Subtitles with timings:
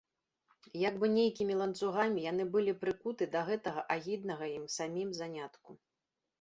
[0.87, 5.81] Як бы нейкімі ланцугамі яны былі прыкуты да гэтага агіднага ім самім занятку.